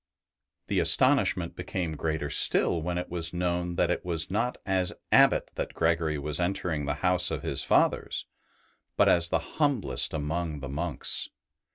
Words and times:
The 0.65 0.79
astonish 0.79 1.37
ment 1.37 1.55
became 1.55 1.91
greater 1.95 2.31
still 2.31 2.81
when 2.81 2.97
it 2.97 3.07
was 3.09 3.35
known 3.35 3.75
that 3.75 3.91
it 3.91 4.03
was 4.03 4.31
not 4.31 4.57
as 4.65 4.93
Abbot 5.11 5.51
that 5.53 5.75
Gregory 5.75 6.17
was 6.17 6.39
entering 6.39 6.85
the 6.87 6.95
house 7.05 7.29
of 7.29 7.43
his 7.43 7.63
fathers, 7.63 8.25
but 8.97 9.07
as 9.07 9.29
the 9.29 9.59
humblest 9.61 10.11
among 10.11 10.59
the 10.59 10.69
monks. 10.69 11.29